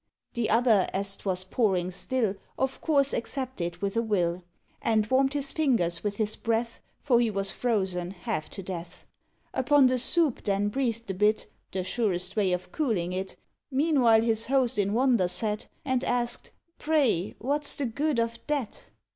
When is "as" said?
0.93-1.15